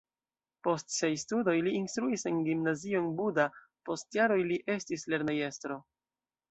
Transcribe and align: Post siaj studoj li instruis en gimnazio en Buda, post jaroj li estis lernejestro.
Post 0.67 0.87
siaj 0.93 1.09
studoj 1.23 1.55
li 1.67 1.75
instruis 1.81 2.25
en 2.31 2.41
gimnazio 2.49 3.05
en 3.05 3.13
Buda, 3.21 3.49
post 3.91 4.21
jaroj 4.21 4.43
li 4.53 4.63
estis 4.79 5.09
lernejestro. 5.15 5.81